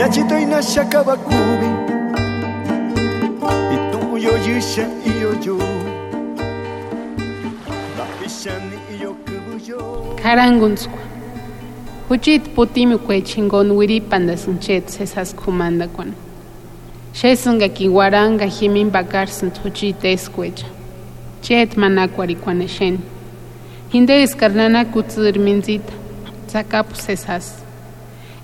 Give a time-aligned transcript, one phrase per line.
[0.00, 1.66] Yachito inashaka bakubi
[3.74, 5.58] Ituyo yusha iyo yo
[7.98, 9.78] Bapishani iyo kubuyo
[10.22, 10.98] Karangunskwa.
[12.08, 16.12] Huchit putimi kwe chingon wiripanda sunchet sesas kumanda kwan.
[17.12, 20.66] Shesunga ki waranga himin bakar sunt huchit escuecha.
[21.40, 22.98] Chet manakwari kwaneshen.
[23.88, 25.92] Hinde eskarnana kutsur minzita.
[26.46, 27.61] Zakapu sesas.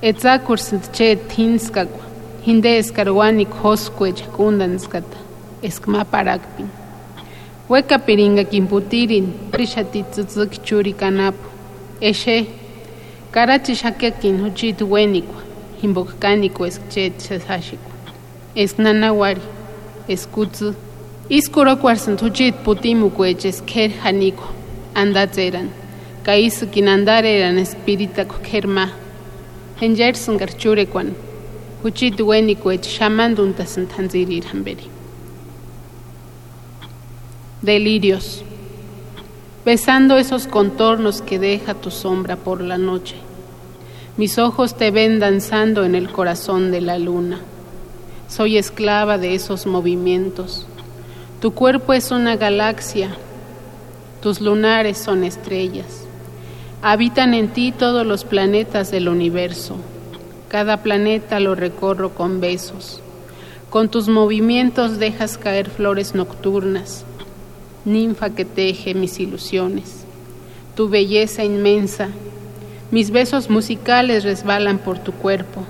[0.00, 2.04] Chet hinskakwa.
[2.42, 5.16] Hinde eskarwani khoscuecha kundanskata.
[5.62, 6.68] Eskma parakpin.
[7.68, 11.48] Hueca piringa kimputirin, prishati tzutzuk churi kanapu.
[12.00, 12.46] Eshe,
[13.32, 15.42] karachi shakiakin huchit wenikwa,
[15.82, 17.92] himbokkaniko eskchet sesashikwa.
[18.54, 19.42] Esnanawari,
[20.08, 20.74] eskutzu.
[21.28, 24.48] Iskuro kwarsan huchit putimukwech esker haniko,
[24.94, 25.68] andatzeran.
[26.22, 28.88] Kaisu kinandareran espiritako kerma.
[29.80, 31.14] Henjersun garchurekwan,
[31.84, 34.90] huchit wenikwech shamanduntasan tanziriran beri.
[37.62, 38.42] Delirios.
[39.64, 43.14] Besando esos contornos que deja tu sombra por la noche.
[44.16, 47.38] Mis ojos te ven danzando en el corazón de la luna.
[48.28, 50.66] Soy esclava de esos movimientos.
[51.40, 53.10] Tu cuerpo es una galaxia.
[54.20, 56.07] Tus lunares son estrellas.
[56.82, 59.76] Habitan en ti todos los planetas del universo.
[60.48, 63.00] Cada planeta lo recorro con besos.
[63.70, 67.04] Con tus movimientos dejas caer flores nocturnas
[67.88, 70.04] ninfa que teje mis ilusiones.
[70.76, 72.08] Tu belleza inmensa,
[72.90, 75.64] mis besos musicales resbalan por tu cuerpo.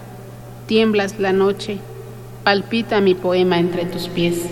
[0.66, 1.78] Tiemblas la noche,
[2.44, 4.43] palpita mi poema entre tus pies.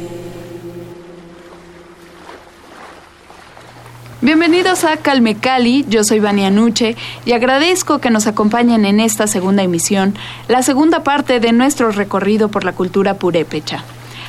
[4.22, 6.96] Bienvenidos a Calme Cali, yo soy Vania Nuche
[7.26, 10.14] y agradezco que nos acompañen en esta segunda emisión,
[10.48, 13.84] la segunda parte de nuestro recorrido por la cultura purépecha.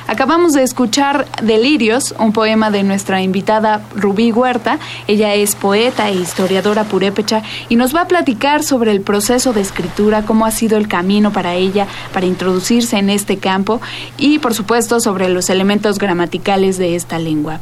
[0.06, 4.78] Acabamos de escuchar Delirios, un poema de nuestra invitada Rubí Huerta.
[5.06, 9.62] Ella es poeta e historiadora purépecha y nos va a platicar sobre el proceso de
[9.62, 13.80] escritura, cómo ha sido el camino para ella para introducirse en este campo
[14.18, 17.60] y, por supuesto, sobre los elementos gramaticales de esta lengua.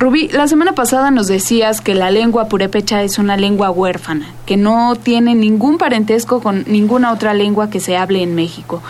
[0.00, 4.56] Rubí, la semana pasada nos decías que la lengua purépecha es una lengua huérfana, que
[4.56, 8.80] no tiene ningún parentesco con ninguna otra lengua que se hable en México.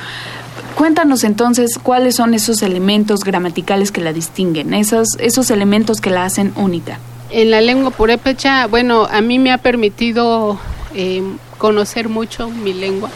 [0.76, 6.22] Cuéntanos entonces cuáles son esos elementos gramaticales que la distinguen, esos, esos elementos que la
[6.22, 7.00] hacen única.
[7.30, 10.60] En la lengua purépecha, bueno, a mí me ha permitido
[10.94, 11.24] eh,
[11.58, 13.10] conocer mucho mi lengua.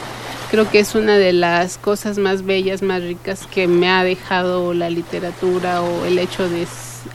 [0.51, 4.75] Creo que es una de las cosas más bellas, más ricas que me ha dejado
[4.75, 6.67] la literatura o el hecho de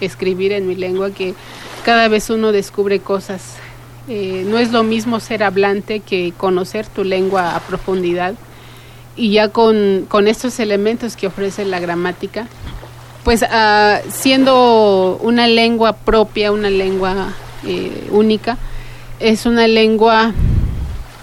[0.01, 1.33] escribir en mi lengua, que
[1.83, 3.55] cada vez uno descubre cosas.
[4.07, 8.33] Eh, no es lo mismo ser hablante que conocer tu lengua a profundidad
[9.15, 12.47] y ya con, con, estos elementos que ofrece la gramática,
[13.23, 17.33] pues uh, siendo una lengua propia, una lengua
[17.65, 18.57] eh, única,
[19.19, 20.31] es una lengua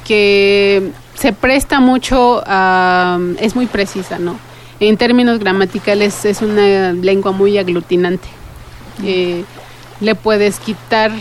[0.07, 3.19] que se presta mucho a...
[3.41, 4.39] es muy precisa, ¿no?
[4.79, 8.29] En términos gramaticales es una lengua muy aglutinante.
[9.03, 11.13] Le puedes quitar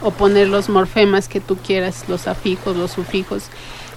[0.00, 3.44] o poner los morfemas que tú quieras, los afijos, los sufijos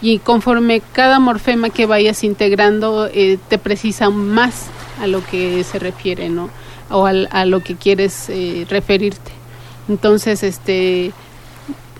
[0.01, 4.67] y conforme cada morfema que vayas integrando eh, te precisa más
[5.01, 6.49] a lo que se refiere, ¿no?
[6.89, 9.31] O a lo que quieres eh, referirte.
[9.89, 11.11] Entonces, este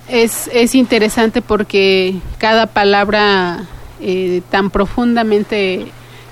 [0.07, 3.65] es, es interesante porque cada palabra
[3.99, 5.87] eh, tan profundamente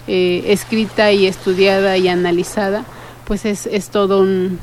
[0.05, 2.83] escrita y estudiada y analizada,
[3.25, 4.59] pues es, es todo un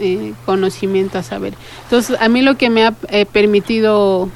[0.00, 1.54] eh, conocimiento a saber.
[1.84, 2.92] Entonces, a mí lo que me ha
[3.32, 4.28] permitido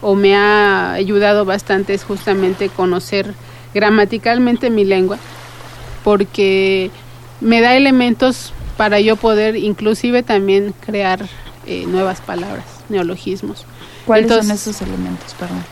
[0.00, 3.34] o me ha ayudado bastante es justamente conocer
[3.74, 5.18] gramaticalmente mi lengua,
[6.04, 6.90] porque
[7.40, 11.26] me da elementos para yo poder inclusive también crear
[11.66, 13.66] eh, nuevas palabras, neologismos.
[14.06, 15.34] ¿Cuáles Entonces, son esos elementos?
[15.34, 15.64] Perdón.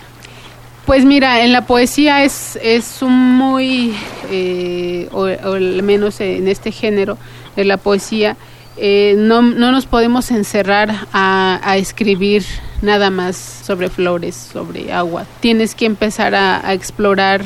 [0.84, 3.94] Pues mira, en la poesía es, es un muy,
[4.30, 7.18] eh, o, o, al menos en este género
[7.56, 8.36] de la poesía,
[8.76, 12.44] eh, no, no, nos podemos encerrar a, a escribir
[12.82, 15.26] nada más sobre flores, sobre agua.
[15.40, 17.42] Tienes que empezar a, a explorar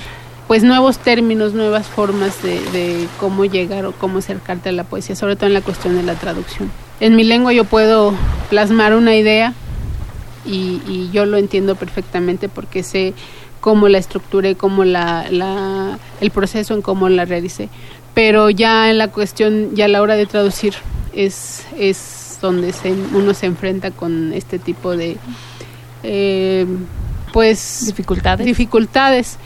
[0.48, 5.14] pues nuevos términos, nuevas formas de, de, cómo llegar o cómo acercarte a la poesía,
[5.14, 6.72] sobre todo en la cuestión de la traducción.
[6.98, 8.12] En mi lengua yo puedo
[8.48, 9.54] plasmar una idea
[10.44, 13.14] y, y yo lo entiendo perfectamente porque sé
[13.60, 17.68] cómo la estructuré, cómo la, la, el proceso en cómo la realicé.
[18.20, 20.74] Pero ya en la cuestión, ya a la hora de traducir,
[21.14, 25.16] es, es donde se, uno se enfrenta con este tipo de
[26.02, 26.66] eh,
[27.32, 28.44] pues dificultades.
[28.44, 29.38] dificultades.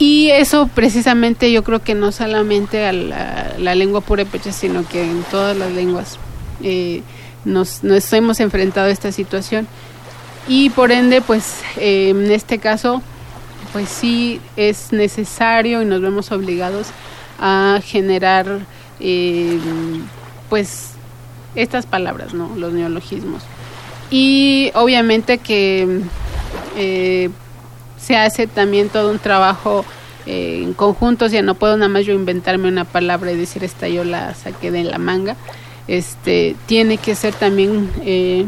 [0.00, 5.04] Y eso precisamente yo creo que no solamente a la, la lengua purépecha, sino que
[5.04, 6.18] en todas las lenguas
[6.60, 7.02] eh,
[7.44, 9.68] nos, nos, hemos enfrentado a esta situación.
[10.48, 13.00] Y por ende, pues eh, en este caso,
[13.72, 16.88] pues sí es necesario y nos vemos obligados
[17.38, 18.60] a generar
[19.00, 19.58] eh,
[20.48, 20.92] pues
[21.54, 22.54] estas palabras, ¿no?
[22.56, 23.42] Los neologismos.
[24.10, 26.00] Y obviamente que
[26.76, 27.30] eh,
[27.96, 29.84] se hace también todo un trabajo
[30.26, 33.62] eh, en conjunto, o sea, no puedo nada más yo inventarme una palabra y decir
[33.62, 35.36] esta yo la saqué de la manga.
[35.86, 38.46] Este, tiene que ser también, eh,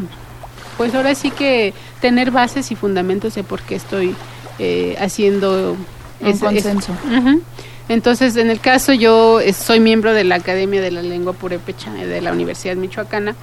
[0.79, 4.15] pues ahora sí que tener bases y fundamentos de por qué estoy
[4.59, 5.77] eh, haciendo
[6.21, 6.93] un ese, consenso.
[7.07, 7.41] Ese, uh -huh.
[7.89, 12.21] Entonces, en el caso yo soy miembro de la Academia de la Lengua Purépecha de
[12.21, 13.37] la Universidad Michoacana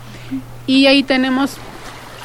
[0.68, 1.58] y ahí tenemos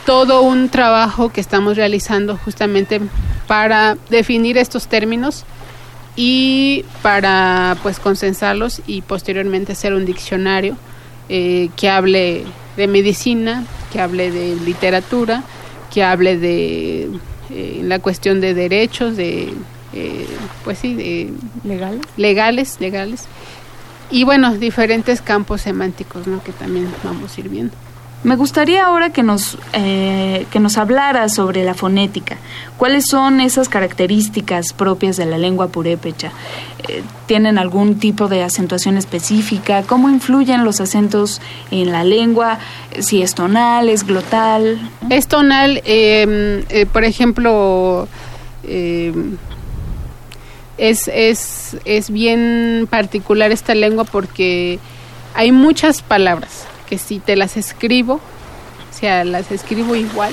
[0.04, 3.00] todo un trabajo que estamos realizando justamente
[3.46, 5.44] para definir estos términos
[6.16, 10.76] y para pues consensarlos y posteriormente hacer un diccionario
[11.28, 12.44] eh, que hable
[12.76, 15.44] de medicina, que hable de literatura,
[15.92, 17.10] que hable de
[17.50, 19.52] eh, la cuestión de derechos, de
[19.92, 20.26] eh,
[20.64, 21.32] pues sí, de
[21.64, 23.24] legales, legales, legales
[24.10, 26.42] y bueno diferentes campos semánticos, ¿no?
[26.42, 27.74] Que también vamos a ir viendo.
[28.24, 32.36] Me gustaría ahora que nos, eh, que nos hablara sobre la fonética.
[32.76, 36.32] ¿Cuáles son esas características propias de la lengua purépecha?
[36.88, 39.84] Eh, ¿Tienen algún tipo de acentuación específica?
[39.84, 41.40] ¿Cómo influyen los acentos
[41.70, 42.58] en la lengua?
[42.98, 44.80] Si es tonal, es glotal.
[45.10, 48.08] Es tonal, eh, por ejemplo,
[50.78, 54.78] es, es, es bien particular esta lengua porque
[55.34, 60.32] hay muchas palabras que si te las escribo, o sea, las escribo igual,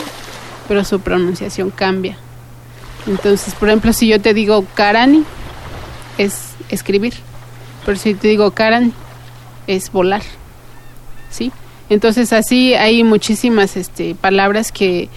[0.68, 2.18] pero su pronunciación cambia.
[3.08, 5.24] Entonces, por ejemplo, si yo te digo Karani,
[6.18, 7.14] es escribir,
[7.86, 8.94] pero si te digo Karan,
[9.68, 10.22] es volar,
[11.30, 11.52] ¿sí?
[11.90, 15.10] Entonces, así hay muchísimas este, palabras que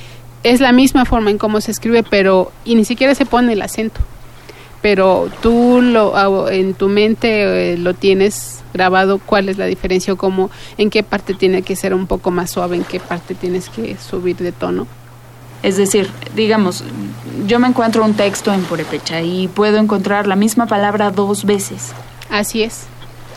[0.42, 3.62] es la misma forma en cómo se escribe, pero y ni siquiera se pone el
[3.62, 4.00] acento
[4.82, 10.16] pero tú lo en tu mente eh, lo tienes grabado cuál es la diferencia o
[10.16, 13.68] cómo en qué parte tiene que ser un poco más suave en qué parte tienes
[13.68, 14.86] que subir de tono
[15.62, 16.84] es decir, digamos,
[17.46, 21.92] yo me encuentro un texto en purépecha y puedo encontrar la misma palabra dos veces.
[22.30, 22.84] Así es.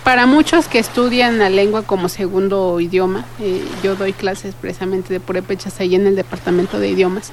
[0.03, 5.19] Para muchos que estudian la lengua como segundo idioma, eh, yo doy clases precisamente de
[5.19, 7.31] purépechas ahí en el departamento de idiomas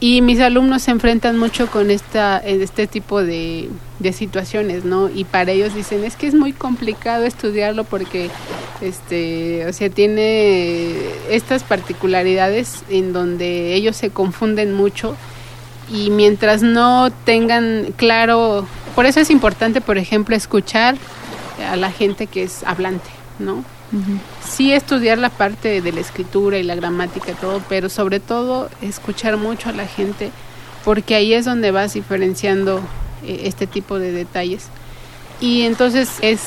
[0.00, 3.68] y mis alumnos se enfrentan mucho con esta este tipo de,
[3.98, 8.30] de, situaciones no y para ellos dicen es que es muy complicado estudiarlo porque
[8.80, 10.96] este o sea tiene
[11.28, 15.16] estas particularidades en donde ellos se confunden mucho
[15.92, 20.96] y mientras no tengan claro por eso es importante por ejemplo escuchar
[21.70, 23.64] a la gente que es hablante no
[24.44, 29.36] Sí estudiar la parte de la escritura y la gramática todo, pero sobre todo escuchar
[29.36, 30.30] mucho a la gente,
[30.84, 32.80] porque ahí es donde vas diferenciando
[33.24, 34.68] eh, este tipo de detalles.
[35.40, 36.42] Y entonces es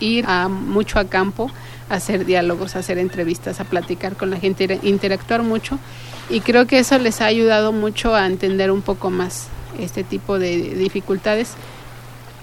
[0.00, 1.50] ir a, mucho a campo,
[1.88, 5.78] hacer diálogos, hacer entrevistas, a platicar con la gente, interactuar mucho.
[6.30, 9.48] Y creo que eso les ha ayudado mucho a entender un poco más
[9.78, 11.54] este tipo de dificultades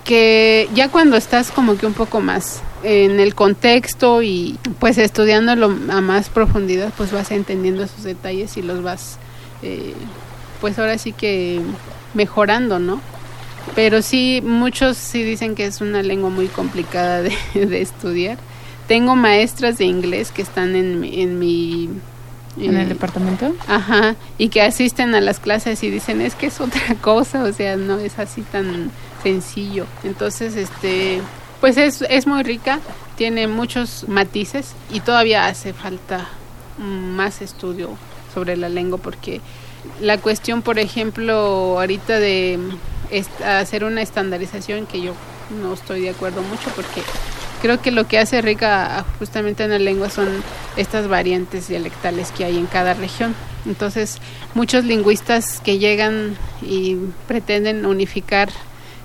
[0.04, 5.68] que ya cuando estás como que un poco más en el contexto y pues estudiándolo
[5.90, 9.18] a más profundidad pues vas entendiendo esos detalles y los vas
[9.62, 9.94] eh,
[10.60, 11.62] pues ahora sí que
[12.14, 13.00] mejorando no
[13.76, 18.38] pero sí muchos sí dicen que es una lengua muy complicada de, de estudiar.
[18.88, 21.90] Tengo maestras de inglés que están en, en mi
[22.56, 26.62] en el departamento ajá y que asisten a las clases y dicen es que es
[26.62, 28.92] otra cosa o sea no es así tan
[29.24, 29.86] sencillo.
[30.03, 31.22] Entonces este
[31.62, 32.80] pues es, es muy rica
[33.15, 36.27] tiene muchos matices y todavía hace falta
[36.77, 37.89] más estudio
[38.34, 39.39] sobre la lengua porque
[40.01, 42.60] la cuestión por ejemplo ahorita de
[43.46, 45.13] hacer una estandarización que yo
[45.62, 47.01] no estoy de acuerdo mucho porque
[47.62, 50.27] creo que lo que hace rica justamente en la lengua son
[50.75, 53.34] estas variantes dialectales que hay en cada región.
[53.65, 54.18] Entonces,
[54.53, 58.50] muchos lingüistas que llegan y pretenden unificar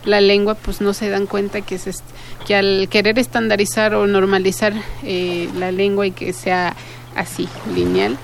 [0.04, 2.02] la lengua, pues no se dan cuenta que, es,
[2.46, 6.74] que al querer estandarizar o normalizar eh, la lengua y que sea
[7.14, 8.16] así, lineal,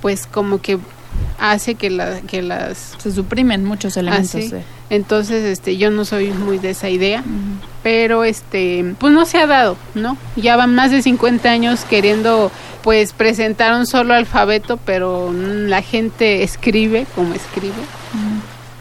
[0.00, 0.78] pues como que
[1.38, 2.96] hace que, la, que las...
[2.98, 4.34] Se suprimen muchos elementos.
[4.34, 4.52] Así.
[4.90, 7.24] Entonces, este, yo no soy muy de esa idea,
[7.82, 10.16] pero este, pues no se ha dado, ¿no?
[10.36, 12.52] Ya van más de 50 años queriendo,
[12.82, 17.72] pues, presentar un solo alfabeto, pero mm, la gente escribe como escribe.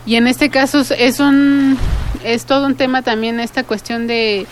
[0.05, 1.77] Y en este caso es un,
[2.23, 4.47] es todo un tema también esta cuestión de,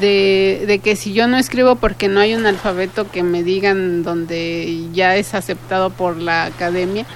[0.00, 4.86] de, que si yo no escribo porque no hay un alfabeto que me digan donde
[4.92, 7.06] ya es aceptado por la academia,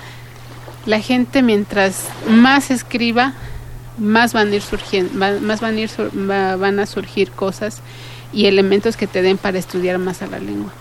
[0.86, 3.34] la gente mientras más escriba,
[3.98, 7.80] más van a ir surgiendo, más van a ir van a surgir cosas
[8.32, 10.72] y elementos que te den para estudiar más a la lengua.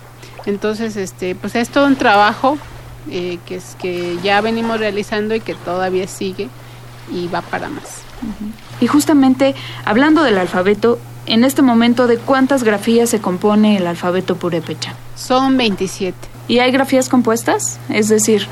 [0.45, 2.57] Entonces, este, pues es todo un trabajo
[3.09, 6.49] eh, que es que ya venimos realizando y que todavía sigue
[7.09, 8.01] y va para más.
[8.79, 9.55] Y justamente,
[9.85, 14.95] hablando del alfabeto, en este momento, ¿de cuántas grafías se compone el alfabeto purépecha?
[15.15, 16.17] Son 27.
[16.47, 17.79] ¿Y hay grafías compuestas?
[17.89, 18.47] Es decir,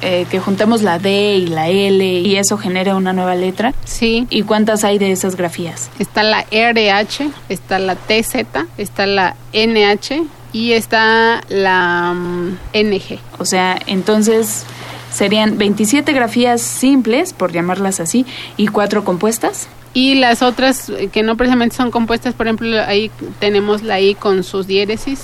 [0.00, 3.74] eh, que juntemos la D y la L y eso genere una nueva letra.
[3.84, 5.90] Sí, ¿Y cuántas hay de esas grafías?
[5.98, 8.46] está la RH, está la TZ,
[8.78, 13.18] está la NH y está la mm, NG.
[13.38, 14.64] O sea, entonces
[15.12, 18.26] serían 27 grafías simples, por llamarlas así,
[18.56, 19.68] y cuatro compuestas.
[19.94, 24.14] Y las otras eh, que no precisamente son compuestas, por ejemplo, ahí tenemos la I
[24.14, 25.20] con sus diéresis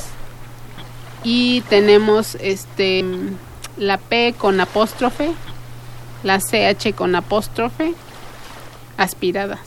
[1.24, 3.04] y tenemos este
[3.78, 5.30] la P con apóstrofe,
[6.22, 7.94] la CH con apóstrofe,
[8.96, 9.60] aspiradas.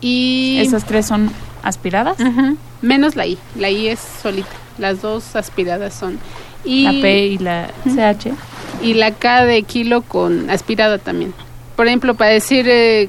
[0.00, 1.30] Y Esas tres son
[1.62, 2.16] aspiradas.
[2.82, 4.48] Menos la I, la I es solita,
[4.78, 6.18] las dos aspiradas son.
[6.64, 8.32] Y La P y la CH.
[8.82, 11.34] Y la K de kilo con aspirada también.
[11.76, 13.08] Por ejemplo, para decir eh,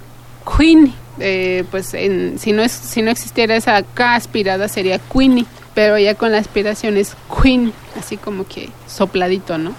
[0.58, 5.46] queen, eh, pues en- si no es si no existiera esa K aspirada sería queenie,
[5.74, 9.74] pero ya con la aspiración es queen, así como que sopladito, ¿no?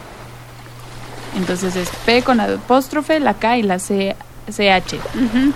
[1.37, 4.17] Entonces es P con apóstrofe, la K y la C,
[4.51, 4.95] CH.
[5.15, 5.53] Ujú,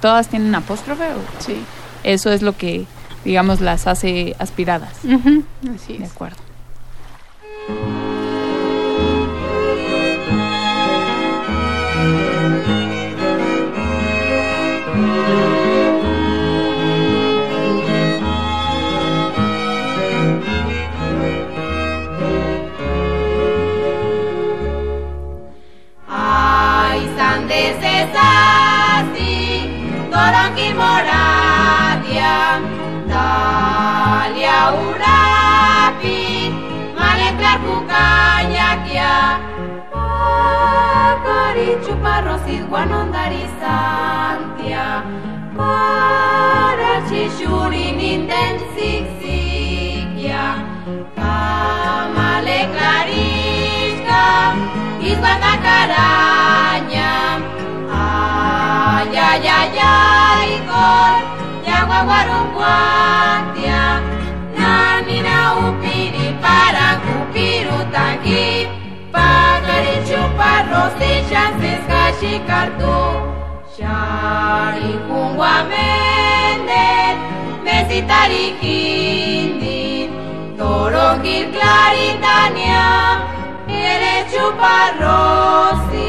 [0.00, 1.04] ¿Todas tienen apóstrofe?
[1.04, 1.56] o sí,
[2.02, 2.86] Eso es lo que,
[3.24, 4.92] digamos, las hace aspiradas.
[5.04, 5.44] ujú,
[5.74, 6.10] así De es.
[6.10, 6.36] acuerdo.
[30.24, 32.36] Doronki moradia,
[33.10, 36.20] dalia urapi,
[36.96, 39.12] maletrar kukañakia,
[39.92, 44.88] pakari chuparrosis guanondari santia,
[45.58, 50.44] para chishurin intensixikia,
[51.18, 54.22] kamale clarishka,
[55.10, 55.52] izbanda
[60.84, 61.16] ay, gol,
[61.66, 63.82] yaguaguarumbuatia,
[64.56, 68.48] nanina upiri para cupiru tangi,
[69.14, 72.98] pagari chuparros y chances cachicartu,
[73.76, 77.14] shari kungwa menden,
[77.64, 79.82] mesitari hindi,
[80.58, 82.84] torongir claritania,
[83.68, 86.03] eres chuparrosita.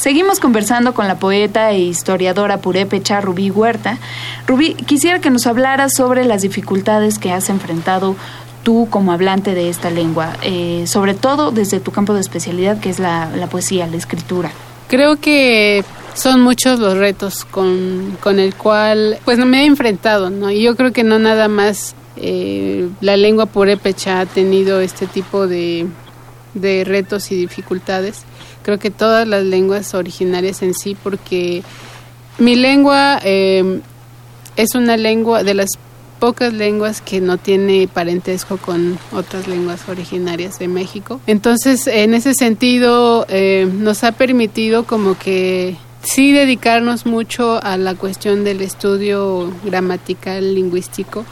[0.00, 3.98] Seguimos conversando con la poeta e historiadora purépecha Rubí Huerta.
[4.46, 8.16] Rubí, quisiera que nos hablaras sobre las dificultades que has enfrentado
[8.62, 12.88] tú como hablante de esta lengua, eh, sobre todo desde tu campo de especialidad que
[12.88, 14.50] es la, poesía, la escritura.
[14.88, 20.50] Creo que son muchos los retos con, con el cual pues me he enfrentado, ¿no?
[20.50, 25.46] Y yo creo que no nada más eh, la lengua purépecha ha tenido este tipo
[25.46, 25.86] de,
[26.54, 28.24] de retos y dificultades.
[28.62, 31.62] Creo que todas las lenguas originarias en sí, porque
[32.38, 33.80] mi lengua eh,
[34.56, 35.70] es una lengua de las
[36.20, 41.20] pocas lenguas que no tiene parentesco con otras lenguas originarias de México.
[41.26, 47.94] Entonces, en ese sentido, eh, nos ha permitido como que sí dedicarnos mucho a la
[47.94, 51.24] cuestión del estudio gramatical lingüístico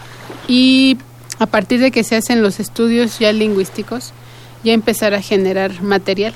[0.49, 0.97] y
[1.39, 4.13] a partir de que se hacen los estudios ya lingüísticos,
[4.65, 6.35] ya empezar a generar material.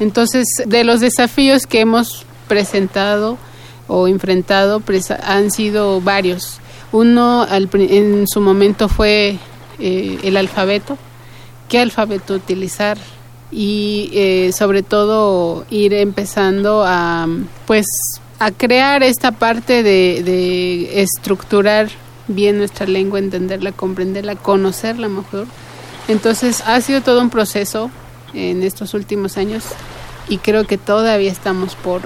[0.00, 3.38] Entonces, de los desafíos que hemos presentado
[3.86, 4.82] o enfrentado,
[5.22, 6.58] han sido varios.
[6.90, 9.38] Uno en su momento fue
[9.78, 10.98] eh, el alfabeto,
[11.68, 12.98] qué alfabeto utilizar
[13.52, 17.28] y eh, sobre todo ir empezando a
[17.66, 17.86] pues
[18.38, 21.88] a crear esta parte de estructurar
[22.34, 25.46] bien nuestra lengua, entenderla, comprenderla, conocerla mejor.
[26.08, 27.90] Entonces ha sido todo un proceso
[28.34, 29.64] en estos últimos años
[30.28, 32.02] y creo que todavía estamos por,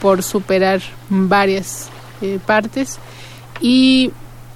[0.00, 1.88] por superar varias
[2.22, 2.98] eh, partes
[3.60, 4.12] y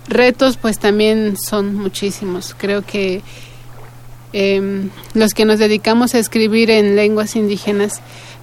[0.09, 2.55] retos pues también son muchísimos.
[2.57, 3.23] Creo que
[4.33, 8.01] em, los que nos dedicamos a escribir en lenguas indígenas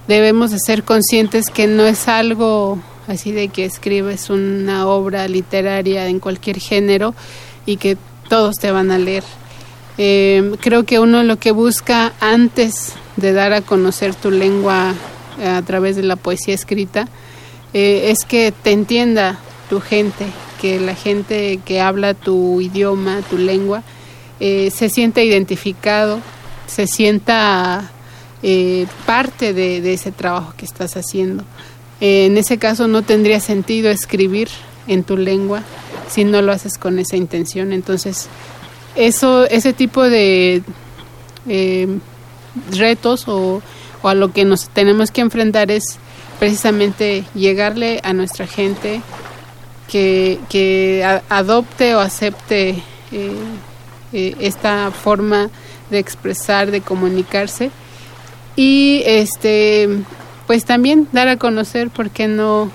[0.08, 2.78] debemos de ser conscientes que no es algo
[3.08, 7.14] así de que escribes una obra literaria en cualquier género
[7.64, 7.96] y que
[8.28, 9.24] todos te van a leer.
[9.98, 14.94] Eh, creo que uno lo que busca antes de dar a conocer tu lengua
[15.40, 17.08] eh, a través de la poesía escrita
[17.72, 19.38] eh, es que te entienda
[19.68, 20.26] tu gente,
[20.60, 23.82] que la gente que habla tu idioma, tu lengua,
[24.40, 26.20] eh, se sienta identificado,
[26.66, 27.90] se sienta
[29.06, 31.42] parte de, de ese trabajo que estás haciendo.
[32.00, 34.48] En ese caso no tendría sentido escribir
[34.86, 35.62] en tu lengua
[36.08, 37.72] si no lo haces con esa intención.
[37.72, 38.28] Entonces,
[38.96, 40.62] eso, ese tipo de
[41.48, 41.98] eh,
[42.70, 43.62] retos o,
[44.02, 45.98] o a lo que nos tenemos que enfrentar es
[46.38, 49.00] precisamente llegarle a nuestra gente
[49.88, 52.70] que, que adopte o acepte
[53.12, 53.32] eh,
[54.12, 55.50] eh, esta forma
[55.90, 57.70] de expresar, de comunicarse.
[58.56, 59.88] Y este
[60.46, 62.70] pues también dar a conocer por qué no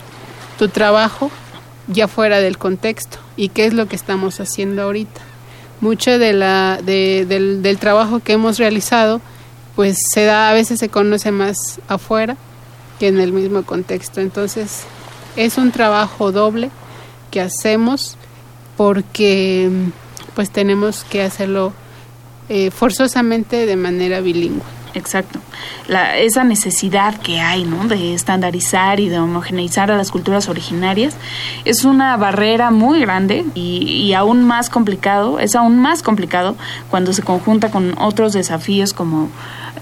[0.59, 1.31] tu trabajo
[1.87, 5.21] ya fuera del contexto y qué es lo que estamos haciendo ahorita
[5.81, 9.19] mucho de la de- del, del trabajo que hemos realizado
[9.75, 12.37] pues se da a veces se conoce más afuera
[12.99, 14.21] que en el mismo contexto.
[14.21, 14.83] Entonces
[15.35, 16.69] es un trabajo doble
[17.31, 18.17] que hacemos
[18.77, 19.69] porque
[20.35, 21.73] pues tenemos que hacerlo
[22.49, 24.61] eh, forzosamente de manera bilingüe
[24.93, 25.39] Exacto.
[25.87, 27.87] La, esa necesidad que hay, ¿no?
[27.87, 31.15] De estandarizar y de homogeneizar a las culturas originarias
[31.65, 36.55] es una barrera muy grande y, y aún más complicado, es aún más complicado
[36.89, 39.29] cuando se conjunta con otros desafíos como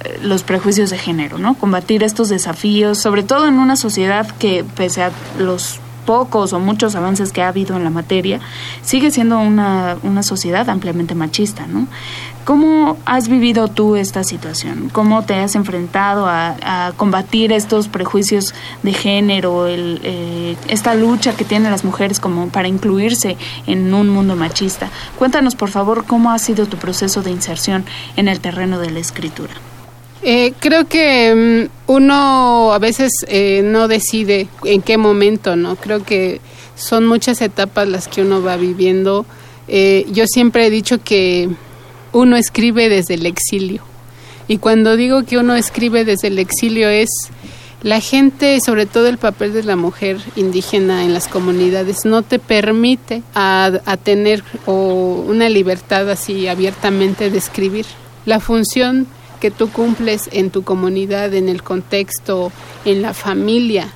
[0.04, 1.56] eh, los prejuicios de género, ¿no?
[1.56, 6.96] Combatir estos desafíos, sobre todo en una sociedad que pese a los pocos o muchos
[6.96, 8.40] avances que ha habido en la materia,
[8.82, 11.88] sigue siendo una, una sociedad ampliamente machista, ¿no?
[12.46, 14.90] ¿Cómo has vivido tú esta situación?
[14.92, 21.36] ¿Cómo te has enfrentado a, a combatir estos prejuicios de género, el, eh, esta lucha
[21.36, 24.90] que tienen las mujeres como para incluirse en un mundo machista?
[25.20, 27.86] Cuéntanos, por favor, cómo ha sido tu proceso de inserción
[28.16, 29.54] en el terreno de la escritura.
[30.22, 35.76] Eh, creo que mm, uno a veces eh, no decide en qué momento, ¿no?
[35.76, 36.42] Creo que
[36.76, 39.26] son muchas etapas las que uno va viviendo.
[39.68, 41.50] Eh, yo siempre he dicho que
[42.12, 43.84] uno escribe desde el exilio.
[44.48, 47.10] Y cuando digo que uno escribe desde el exilio es
[47.82, 52.40] la gente, sobre todo el papel de la mujer indígena en las comunidades, no te
[52.40, 57.86] permite a, a tener o una libertad así abiertamente de escribir.
[58.26, 59.08] La función
[59.40, 62.52] que tú cumples en tu comunidad, en el contexto,
[62.86, 63.90] en la familia,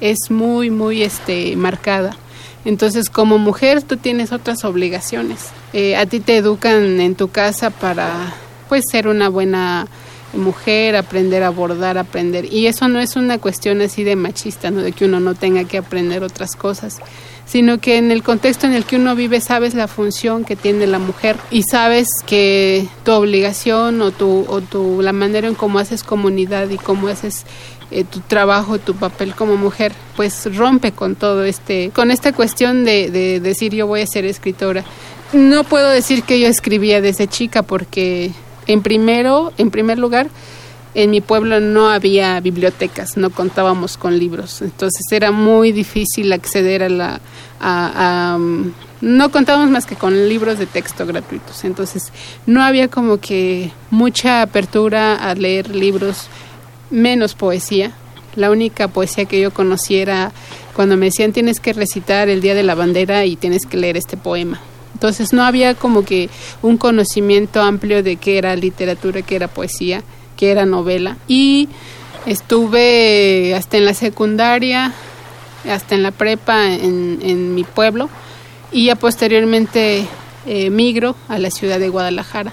[0.00, 2.16] es muy, muy este, marcada.
[2.64, 5.50] Entonces, como mujer, tú tienes otras obligaciones.
[5.72, 8.34] Eh, a ti te educan en tu casa para,
[8.68, 9.86] pues, ser una buena
[10.32, 12.52] mujer, aprender a bordar, aprender.
[12.52, 14.82] Y eso no es una cuestión así de machista, ¿no?
[14.82, 16.98] De que uno no tenga que aprender otras cosas,
[17.46, 20.86] sino que en el contexto en el que uno vive sabes la función que tiene
[20.86, 25.78] la mujer y sabes que tu obligación o tu, o tu la manera en cómo
[25.78, 27.44] haces comunidad y cómo haces
[27.90, 32.84] eh, tu trabajo, tu papel como mujer, pues rompe con todo este, con esta cuestión
[32.84, 34.84] de, de decir yo voy a ser escritora.
[35.32, 38.32] No puedo decir que yo escribía desde chica porque
[38.66, 40.28] en primero, en primer lugar,
[40.94, 46.84] en mi pueblo no había bibliotecas, no contábamos con libros, entonces era muy difícil acceder
[46.84, 47.20] a la,
[47.60, 52.12] a, um, no contábamos más que con libros de texto gratuitos, entonces
[52.46, 56.28] no había como que mucha apertura a leer libros,
[56.90, 57.92] menos poesía.
[58.36, 60.32] La única poesía que yo conociera
[60.74, 63.96] cuando me decían tienes que recitar el día de la bandera y tienes que leer
[63.96, 64.60] este poema.
[64.94, 66.30] Entonces no había como que
[66.62, 70.02] un conocimiento amplio de qué era literatura, qué era poesía,
[70.36, 71.16] qué era novela.
[71.28, 71.68] Y
[72.26, 74.92] estuve hasta en la secundaria,
[75.70, 78.08] hasta en la prepa en, en mi pueblo
[78.70, 80.06] y ya posteriormente
[80.46, 82.52] eh, migro a la ciudad de Guadalajara.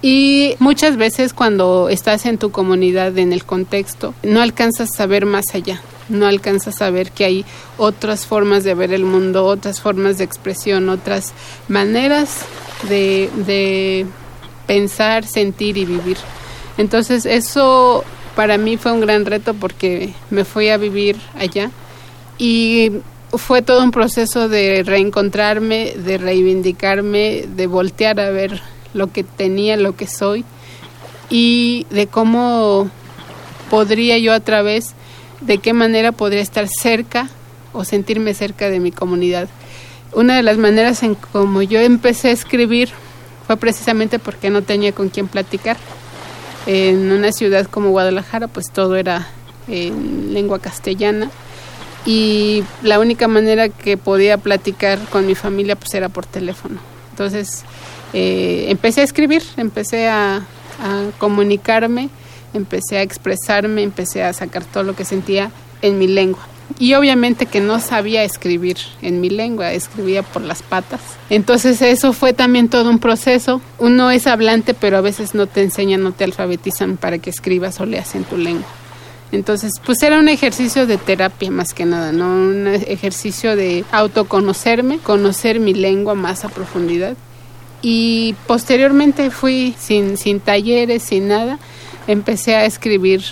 [0.00, 5.26] Y muchas veces cuando estás en tu comunidad, en el contexto, no alcanzas a ver
[5.26, 5.80] más allá.
[6.08, 7.44] no alcanzas a ver que hay
[7.78, 11.32] otras formas de ver el mundo, otras formas de expresión, otras
[11.68, 12.40] maneras
[12.88, 14.06] de, de
[14.66, 16.16] pensar, sentir y vivir.
[16.78, 18.04] Entonces eso
[18.34, 21.70] para mí fue un gran reto porque me fui a vivir allá
[22.38, 22.92] y
[23.32, 28.60] fue todo un proceso de reencontrarme, de reivindicarme, de voltear a ver
[28.94, 30.44] lo que tenía, lo que soy
[31.30, 32.90] y de cómo
[33.70, 34.94] podría yo a través,
[35.40, 37.28] de qué manera podría estar cerca
[37.72, 39.48] o sentirme cerca de mi comunidad.
[40.12, 42.90] Una de las maneras en como yo empecé a escribir
[43.46, 45.78] fue precisamente porque no tenía con quién platicar.
[46.66, 49.28] En una ciudad como Guadalajara, pues todo era
[49.68, 51.30] en lengua castellana
[52.04, 56.80] y la única manera que podía platicar con mi familia pues era por teléfono.
[57.10, 57.64] Entonces
[58.12, 62.10] eh, empecé a escribir, empecé a, a comunicarme,
[62.54, 66.46] empecé a expresarme, empecé a sacar todo lo que sentía en mi lengua.
[66.78, 71.00] Y obviamente que no sabía escribir en mi lengua, escribía por las patas.
[71.30, 73.60] Entonces eso fue también todo un proceso.
[73.78, 77.80] Uno es hablante, pero a veces no te enseñan, no te alfabetizan para que escribas
[77.80, 78.68] o leas en tu lengua.
[79.32, 82.26] Entonces, pues era un ejercicio de terapia más que nada, ¿no?
[82.26, 87.16] Un ejercicio de autoconocerme, conocer mi lengua más a profundidad.
[87.80, 91.58] Y posteriormente fui sin, sin talleres, sin nada,
[92.06, 93.24] empecé a escribir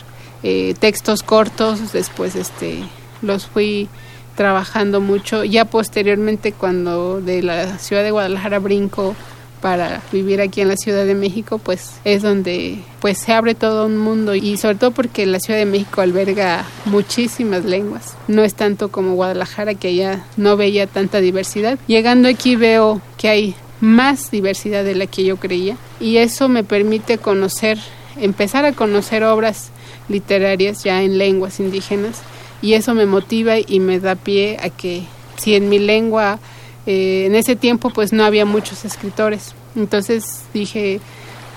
[0.43, 2.83] eh, textos cortos, después este
[3.23, 3.89] los fui
[4.37, 5.45] trabajando mucho.
[5.45, 9.15] Ya posteriormente cuando de la ciudad de Guadalajara brinco
[9.61, 13.87] para vivir aquí en la Ciudad de México, pues es donde pues se abre todo
[13.87, 18.17] un mundo y sobre todo porque la Ciudad de México alberga muchísimas lenguas.
[18.29, 21.79] No es tanto como Guadalajara que allá no veía tanta diversidad.
[21.87, 26.65] Llegando aquí veo que hay más diversidad de la que yo creía y eso me
[26.65, 27.79] permite conocer,
[28.19, 29.71] empezar a conocer obras
[30.09, 32.23] literarias ya en lenguas indígenas
[32.63, 35.03] y eso me motiva y me da pie a que
[35.37, 36.39] si en mi lengua
[36.87, 39.55] eh, en ese tiempo pues no había muchos escritores.
[39.77, 41.01] Entonces dije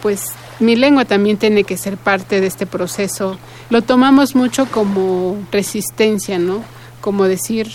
[0.01, 0.27] pues
[0.59, 3.37] mi lengua también tiene que ser parte de este proceso.
[3.69, 6.63] Lo tomamos mucho como resistencia no
[7.01, 7.69] como decir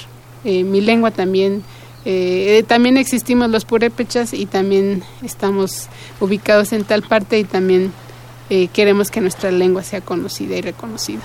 [0.44, 1.62] eh, mi lengua también
[2.04, 5.88] eh, también existimos los purépechas y también estamos
[6.20, 7.92] ubicados en tal parte y también
[8.72, 11.20] queremos que nuestra lengua sea conocida y reconocida.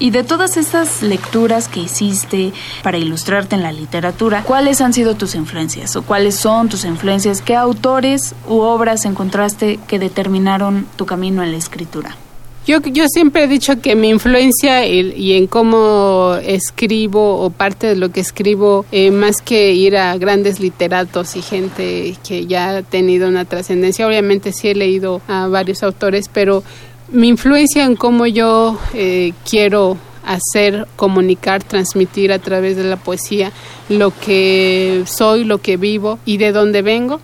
[0.00, 2.52] Y de todas estas lecturas que hiciste
[2.84, 7.42] para ilustrarte en la literatura, ¿cuáles han sido tus influencias o cuáles son tus influencias?
[7.42, 12.16] ¿Qué autores u obras encontraste que determinaron tu camino en la escritura?
[12.64, 17.96] Yo, yo siempre he dicho que mi influencia y, en cómo escribo o parte de
[17.96, 22.82] lo que escribo, eh, más que ir a grandes literatos y gente que ya ha
[22.82, 26.62] tenido una trascendencia, obviamente sí he leído a varios autores, pero
[27.10, 33.50] mi influencia en cómo yo eh, quiero hacer, comunicar, transmitir a través de la poesía
[33.88, 37.20] lo que soy, lo que vivo y de dónde vengo,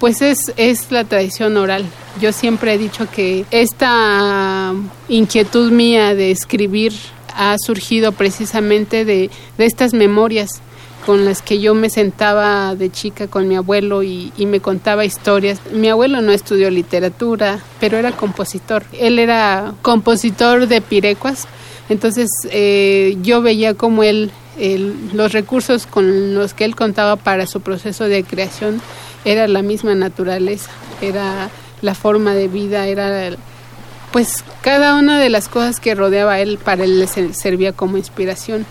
[0.00, 1.84] pues es, es la tradición oral.
[2.20, 4.74] Yo siempre he dicho que esta
[5.08, 6.92] inquietud mía de escribir
[7.36, 10.60] ha surgido precisamente de, de estas memorias
[11.08, 15.58] con las que yo me sentaba de chica con mi abuelo y, me contaba historias.
[15.72, 18.84] Mi abuelo no estudió literatura, pero era compositor.
[18.92, 21.48] Él era compositor de pirecuas,
[21.88, 27.46] entonces eh, yo veía como él, él, los recursos con los que él contaba para
[27.46, 28.82] su proceso de creación
[29.24, 30.68] era la misma naturaleza,
[31.00, 31.48] era
[31.80, 33.30] la forma de vida, era
[34.12, 37.96] pues cada una de las cosas que rodeaba a él para él le servía como
[37.96, 38.66] inspiración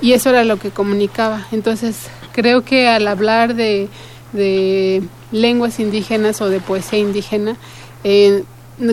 [0.00, 1.46] y eso era lo que comunicaba.
[1.52, 1.96] Entonces
[2.32, 3.88] creo que al hablar de,
[4.32, 7.56] de lenguas indígenas o de poesía indígena,
[8.04, 8.44] eh,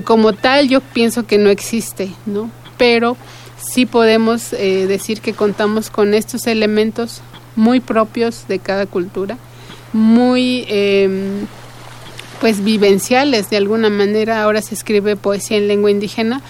[0.04, 2.52] como tal yo pienso que no existe, ¿no?
[2.78, 3.18] Pero
[3.58, 7.22] sí podemos eh, decir que contamos con estos elementos
[7.56, 9.38] muy propios de cada cultura
[9.94, 11.10] muy eh,
[12.40, 14.44] pues vivenciales de alguna manera.
[14.44, 16.42] Ahora se escribe poesía en lengua indígena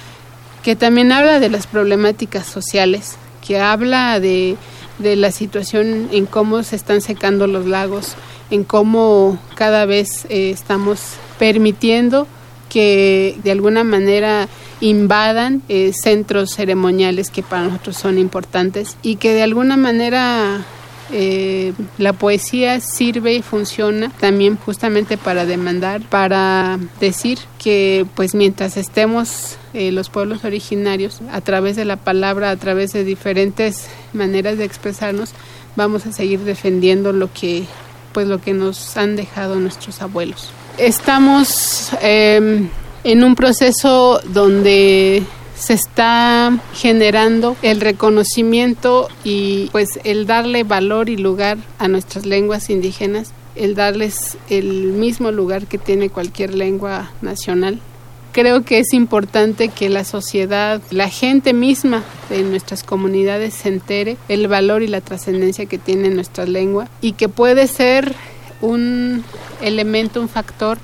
[0.63, 3.15] que también habla de las problemáticas sociales,
[3.47, 4.57] que habla de,
[4.99, 8.15] de la situación en cómo se están secando los lagos,
[8.51, 12.27] en cómo cada vez eh, estamos permitiendo
[12.69, 14.49] que de alguna manera
[14.81, 20.65] invadan eh, centros ceremoniales que para nosotros son importantes y que de alguna manera
[21.11, 28.77] eh, la poesía sirve y funciona también justamente para demandar, para decir que pues mientras
[28.77, 34.57] estemos eh, los pueblos originarios a través de la palabra, a través de diferentes maneras
[34.57, 35.33] de expresarnos,
[35.75, 37.65] vamos a seguir defendiendo lo que
[38.13, 40.49] pues lo que nos han dejado nuestros abuelos.
[40.77, 42.67] Estamos eh,
[43.03, 45.23] en un proceso donde
[45.57, 52.69] se está generando el reconocimiento y pues el darle valor y lugar a nuestras lenguas
[52.69, 57.79] indígenas, el darles el mismo lugar que tiene cualquier lengua nacional.
[58.33, 64.17] Creo que es importante que la sociedad, la gente misma de nuestras comunidades se entere
[64.27, 68.13] el valor y la trascendencia que tiene nuestra lengua y que puede ser
[68.61, 69.23] un
[69.61, 70.77] elemento, un factor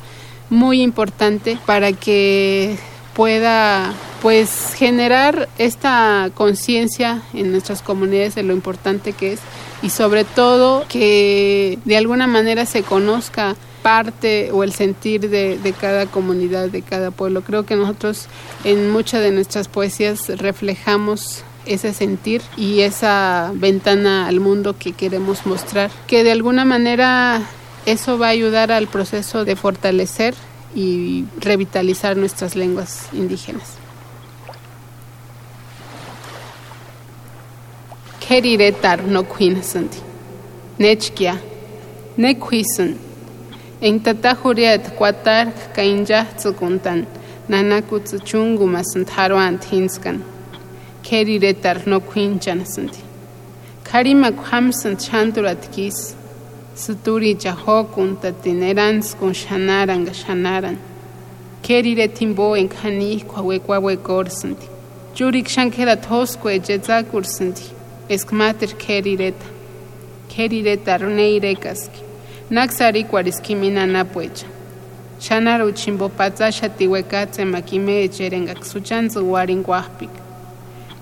[0.50, 2.76] muy importante para que
[3.15, 9.39] pueda pues generar esta conciencia en nuestras comunidades de lo importante que es
[9.82, 15.73] y sobre todo que de alguna manera se conozca parte o el sentir de, de,
[15.73, 17.41] cada comunidad, de cada pueblo.
[17.41, 18.28] Creo que nosotros
[18.63, 25.45] en muchas de nuestras poesías reflejamos ese sentir y esa ventana al mundo que queremos
[25.45, 27.41] mostrar, que de alguna manera
[27.86, 30.34] eso va a ayudar al proceso de fortalecer
[30.76, 33.78] y revitalizar nuestras lenguas indígenas.
[38.28, 40.00] Keriretar no quinasanti.
[40.80, 41.40] Nechkia.
[42.18, 42.98] Nekhuisan.
[43.82, 47.06] En tatahuriat kwatar kainja tsukuntan.
[47.50, 50.24] Nanaku tsuchungu masant haruan hinskan.
[51.04, 53.02] Keriretar no quinchanasanti.
[53.84, 56.16] Karimak hamsant chanturat kis.
[56.76, 60.78] Suturi jahokun tatinerans con shanaran gashanaran.
[61.62, 64.68] Kerire timbo en kani kwawekwawe gorsanti.
[65.16, 67.64] Jurik shankera toskwe jetzakursanti.
[68.10, 69.46] Eskmater kerireta.
[70.30, 72.02] Kerireta runeirecaski.
[72.50, 74.48] Naxari cuarisquimina napuecha.
[75.20, 80.10] Shanaro chimbo patzasha tihuecatze makime echerenga xuchanzu warin guahpik.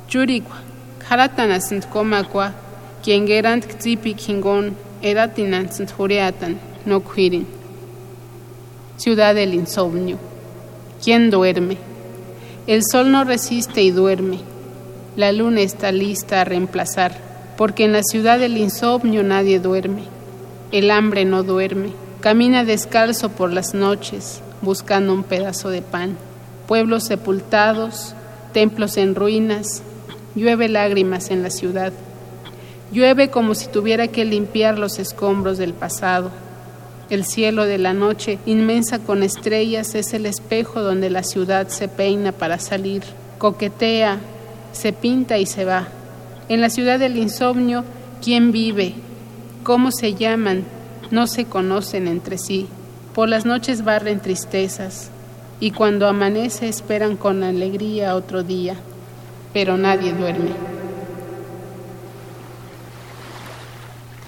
[0.09, 0.57] Yurikwa.
[0.99, 2.53] Karatana sintkomakwa.
[5.03, 7.47] Edatinan jureatan no cuirin.
[8.97, 10.17] Ciudad del insomnio.
[11.03, 11.77] ¿Quién duerme?
[12.67, 14.39] El sol no resiste y duerme.
[15.15, 17.17] La luna está lista a reemplazar,
[17.57, 20.03] porque en la ciudad del insomnio nadie duerme.
[20.71, 21.93] El hambre no duerme.
[22.19, 26.15] Camina descalzo por las noches, buscando un pedazo de pan.
[26.67, 28.13] Pueblos sepultados,
[28.53, 29.81] templos en ruinas,
[30.35, 31.91] llueve lágrimas en la ciudad.
[32.91, 36.29] Llueve como si tuviera que limpiar los escombros del pasado.
[37.09, 41.87] El cielo de la noche, inmensa con estrellas, es el espejo donde la ciudad se
[41.87, 43.03] peina para salir,
[43.37, 44.19] coquetea,
[44.73, 45.87] se pinta y se va.
[46.49, 47.85] En la ciudad del insomnio,
[48.21, 48.93] ¿quién vive?
[49.63, 50.65] ¿Cómo se llaman?
[51.11, 52.67] No se conocen entre sí.
[53.13, 55.11] Por las noches barren tristezas
[55.61, 58.75] y cuando amanece esperan con alegría otro día,
[59.53, 60.80] pero nadie duerme.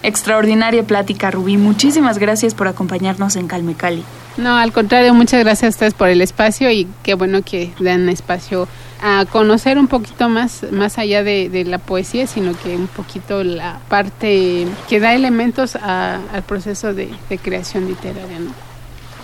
[0.03, 1.57] Extraordinaria plática, Rubí.
[1.57, 4.03] Muchísimas gracias por acompañarnos en Calme Cali.
[4.35, 8.09] No, al contrario, muchas gracias a ustedes por el espacio y qué bueno que dan
[8.09, 8.67] espacio
[9.01, 13.43] a conocer un poquito más, más allá de, de la poesía, sino que un poquito
[13.43, 18.39] la parte que da elementos a, al proceso de, de creación literaria.
[18.39, 18.51] ¿no?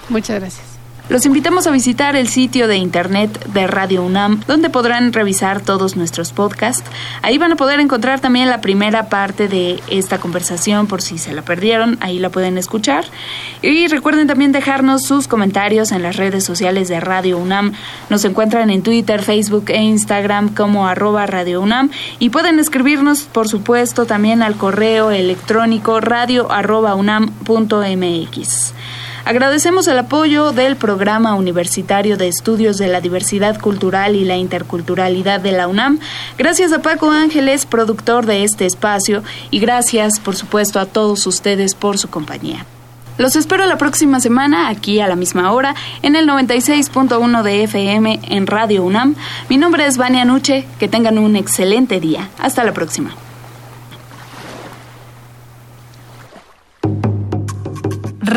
[0.09, 0.78] Muchas gracias.
[1.09, 5.95] Los invitamos a visitar el sitio de internet de Radio UNAM, donde podrán revisar todos
[5.95, 6.87] nuestros podcasts.
[7.23, 11.33] Ahí van a poder encontrar también la primera parte de esta conversación por si se
[11.33, 13.05] la perdieron, ahí la pueden escuchar.
[13.63, 17.73] Y recuerden también dejarnos sus comentarios en las redes sociales de Radio UNAM.
[18.11, 23.49] Nos encuentran en Twitter, Facebook e Instagram como arroba Radio UNAM y pueden escribirnos, por
[23.49, 27.31] supuesto, también al correo electrónico radio arroba unam.
[29.25, 35.39] Agradecemos el apoyo del Programa Universitario de Estudios de la Diversidad Cultural y la Interculturalidad
[35.39, 35.99] de la UNAM.
[36.38, 41.75] Gracias a Paco Ángeles, productor de este espacio, y gracias, por supuesto, a todos ustedes
[41.75, 42.65] por su compañía.
[43.17, 48.21] Los espero la próxima semana, aquí a la misma hora, en el 96.1 de FM
[48.23, 49.15] en Radio UNAM.
[49.49, 52.29] Mi nombre es Vania Nuche, que tengan un excelente día.
[52.39, 53.12] Hasta la próxima.